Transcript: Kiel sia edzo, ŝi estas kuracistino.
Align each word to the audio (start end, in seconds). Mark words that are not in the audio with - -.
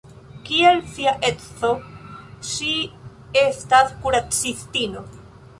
Kiel 0.45 0.79
sia 0.93 1.13
edzo, 1.27 1.69
ŝi 2.53 2.73
estas 3.45 3.95
kuracistino. 4.07 5.09